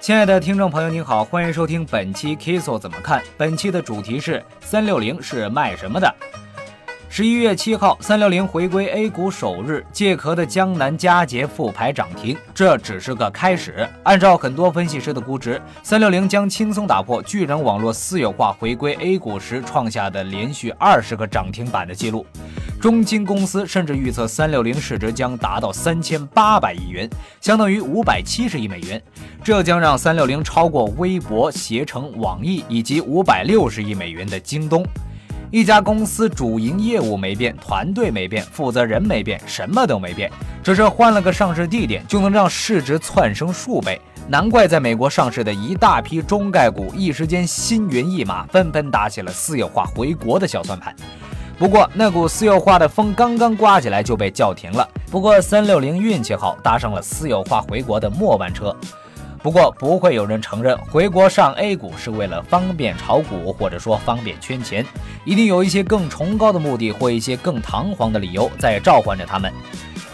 [0.00, 3.22] 亲爱的听众朋友，您好，欢迎收听本期 Kiso 怎么看？
[3.36, 6.10] 本期的主题是三六零是卖什么的？
[7.10, 13.86] 十一月七号，三六零回归 A 股首日，借壳的江南嘉捷复牌涨停，这只是个开始。
[14.02, 22.26] 按照很多分析师的估值，三六零将轻松打破巨人网络私有化回归 A 股时创下的连续二十个涨停板的记录。
[22.80, 27.06] 中金公司甚至预测三六零市值将达到三千八百亿元，
[27.38, 29.00] 相当于五百七十亿美元，
[29.44, 34.82] 这将让三六零超过微博、携程、网易以及五百六十亿美元的京东。
[35.50, 40.30] 一家公司主营业务没变，团队没变，负责人没变，什么都没变，
[40.64, 44.00] 只是换了个上市地点，就能让市值窜升数倍。
[44.26, 50.96] 难怪在美国上市的一大批中概股一时间心猿意马，纷纷打起了私有化回国的小算盘。
[51.60, 54.88] 不过那股私有化的风刚刚刮起来就被叫停了。
[55.10, 58.74] 不过三六零运气好，搭上了私有化回国的末班车。
[59.42, 64.86] 不过不会有人承认回国上 A 股是为了方便炒股，或者说方便圈钱，
[65.26, 69.52] 一定有一些更崇高的目的或一些更堂皇的理由在召唤着他们。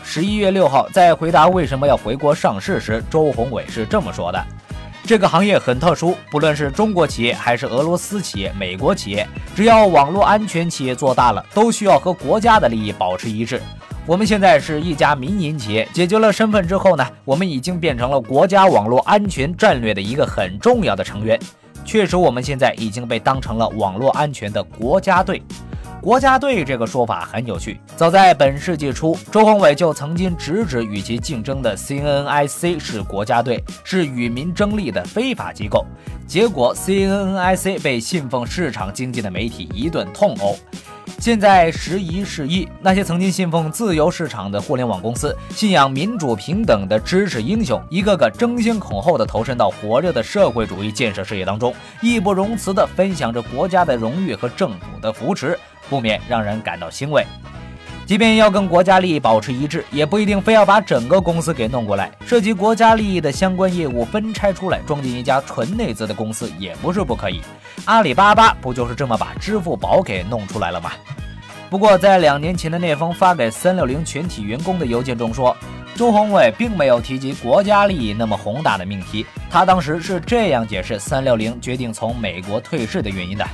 [0.02, 4.44] 十一月六号，在回答为什么要回国上市时，周鸿祎是这么说的
[5.06, 13.62] ：“这个行业很特殊，不论是中国企业还是俄罗斯企业、美国企业，只要网络安全企业做大了，都需要和国家的利益保持一致。”
[14.04, 21.38] 我们现在是一家民营企业，解决了身份之后呢，我们已经变成了国家网络安全战略的一个很重要的成员。
[21.84, 25.40] 确实，我们现在已经被当成了网络安全的国家队。
[26.06, 27.80] 国家队这个说法很有趣。
[27.96, 35.84] 早在本世纪初，周鸿祎就曾经直指与其竞争的 CNNIC 是国家队，是与民争利的非法机构。
[36.24, 40.56] 结果，CNNIC 被信奉市场经济的媒体一顿痛殴。
[41.18, 57.26] 现在时移世易，那些曾经信奉自由市场的互联网公司，信仰民主平等的知识英雄，一个个争先恐后的投身到火热的社会主义建设事业当中，义不容辞的分享着国家的荣誉和政府的扶持，不免让人感到欣慰。
[58.06, 62.08] 即便要跟国家利益保持一致，也不一定非要把整个公司给弄过来。
[62.24, 67.42] 涉及国家利益的相关业务分拆出来，装进一家纯内资的公司也不是不可以。
[67.84, 70.92] 阿里巴巴不就是这么把支付宝给弄出来了吗？
[71.68, 75.56] 不过，在两年前的那封发给三六零全体员工的邮件中说，
[75.96, 79.26] 周鸿祎并没有提及国家利益那么宏大的命题。
[79.50, 83.44] 他当时是这样解释三六零决定从美国退市的原因的。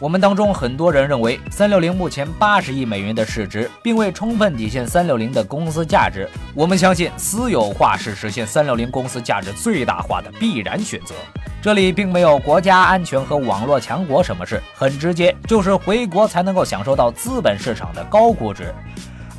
[0.00, 6.26] 我们当中很多人认为，三六零目前八十亿美元的市值，并未充分体现三六零的公司价值。
[6.54, 11.14] 我们相信，私有化是实现三六零公司价值最大化的必然选择。
[11.60, 18.74] 这里并没有国家安全和网络强国什么事，很直接，就是回国才能够享受到资本市场的高估值。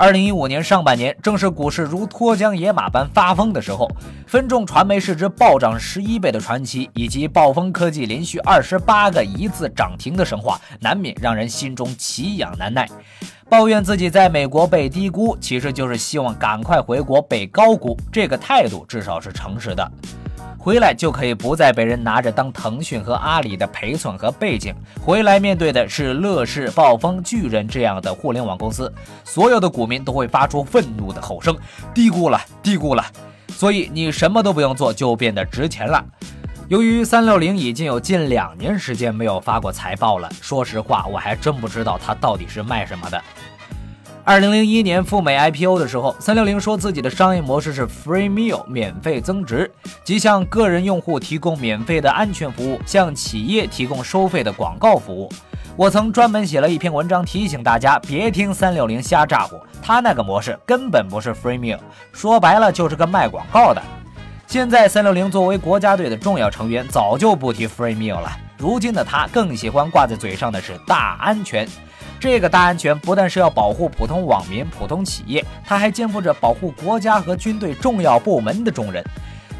[0.01, 3.87] 二零一五年上半年，正是股市如脱缰野马般发疯的时候，
[4.25, 12.89] 分众传媒市值暴涨十一倍的传奇，以及暴风科技连续二十八个一字涨停的神话，难免让人心中奇痒难耐。
[13.47, 17.95] 抱怨自己在美国被低估，其实就是希望赶快回国被高估。
[18.11, 19.91] 这个态度至少是诚实的。
[20.63, 31.57] 回来就可以不再被人拿着当腾讯和阿里的陪衬和背景，回来面对的是乐视、暴风、巨人这样的互联网公司，所有的股民都会发出愤怒的吼声：
[31.95, 33.03] 低估了，低估了！
[33.49, 36.05] 所以你什么都不用做，就变得值钱了。
[36.67, 43.19] 由于三六零已经有近两年时间没有发过财报了，说实话，我还真不知道它到底是卖什么的。
[44.23, 49.69] 二零零一年赴美 IPO 的时候，三六零说自己的商业模式是 Free Meal 免费增值，
[50.03, 55.27] 即向个人用户提供免费的安全服务，向企业提供收费的广告服务。
[55.75, 61.79] 我曾专门写了一篇文章提醒大家，别听三六零瞎咋呼，他那个模式根本不是 Free Meal，
[62.13, 63.81] 说白了就是个卖广告的。
[64.45, 71.67] 现在三六零作为国家队的重要成员，早就不提 Free Meal 了，如今的他更喜欢挂在嘴上的是大安全。
[72.21, 79.03] 这个大安全不但是要保护普通网民、普通企业，它还肩负着保护国家和军队重要部门的重任。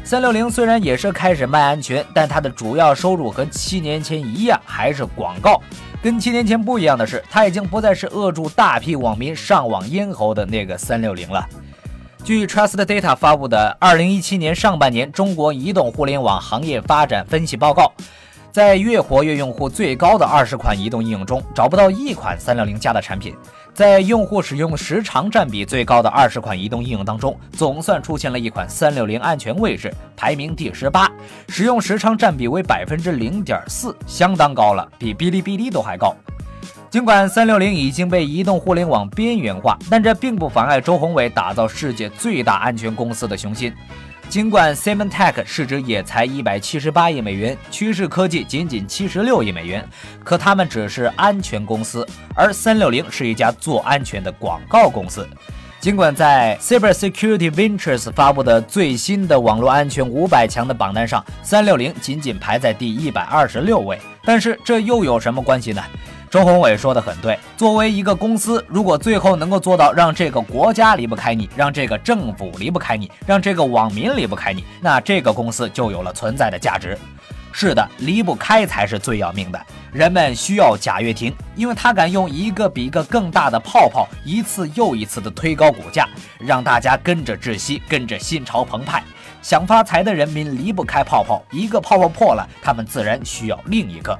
[0.04, 5.60] 三六零虽然也是开始卖安全，但它的主要收入和七年前一样，还是广告。
[6.00, 11.44] 跟七年前不一样的是，它已经不再是扼住大批网民上网咽喉的那个三六零了。
[12.22, 17.92] 据 Trust Data 发布的二零一七年上半年中国移动互联网行业发展分析报告。
[18.52, 23.34] 在月活跃用户最高的二十款移动应用中，找不到一款三六零加的产品。
[23.72, 31.10] 在用户使用时长占比最高的二十款移动应用当中，总算出现了一款三六零安全卫士，排名第十八，
[31.48, 36.14] 使用时长占比为百分之零点四，相当高了，比哔哩哔哩都还高。
[36.90, 43.72] 尽管三六零已经被移动互联网边缘化，但这并不妨碍周鸿祎打造世界最大安全公司的雄心。
[44.32, 49.86] 尽管 Symantec 市值也才一百七十八亿美元，趋势科技仅仅七十六亿美元，
[50.24, 55.28] 可他们只是安全公司，而三六零是一家做安全的广告公司。
[55.80, 65.82] 尽管在 Cybersecurity Ventures 发布的最新的网络安全五百强的榜单上，三六零仅仅排在第一百二十六位，但是这又有什么关系呢？
[66.32, 76.96] 周宏伟说的很对，作为一个公司，如果最后能够做到让这个国家离不开你，让这个政府离不开你，让这个网民离不开你，那这个公司就有了存在的价值。
[77.52, 79.60] 是的，离不开才是最要命的。
[79.92, 86.08] 人们需要贾跃亭，因为他敢用一个比一个更大的泡泡，一次又一次的推高股价，
[86.38, 89.04] 让大家跟着窒息，跟着心潮澎湃。
[89.42, 94.18] 想发财的人民离不开泡泡，一个泡泡破了，他们自然需要另一个。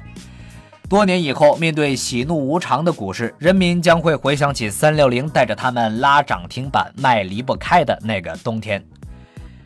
[0.89, 8.83] 多年以后，面对喜怒无常的股市，人民将会回想起三六零带着他们拉涨停板、卖离不开的那个冬天。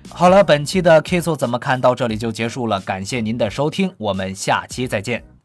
[0.09, 5.36] 好了，本期的 Kiso 怎么看到这里就结束了，感谢您的收听，我们下期再见。